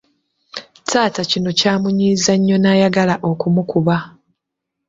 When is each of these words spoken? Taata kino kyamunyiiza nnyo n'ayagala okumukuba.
Taata 0.89 1.21
kino 1.31 1.49
kyamunyiiza 1.59 2.33
nnyo 2.37 2.57
n'ayagala 2.59 3.15
okumukuba. 3.29 3.97